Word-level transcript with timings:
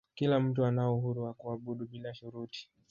kila 0.15 0.39
mtu 0.39 0.65
anao 0.65 0.97
uhuru 0.97 1.23
wa 1.23 1.33
kuabudu 1.33 1.85
bila 1.87 2.13
shuruti 2.13 2.69